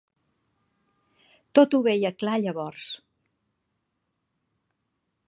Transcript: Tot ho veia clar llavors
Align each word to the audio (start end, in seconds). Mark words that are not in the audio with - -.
Tot 1.59 1.77
ho 1.79 1.81
veia 1.89 2.11
clar 2.23 2.39
llavors 2.45 2.89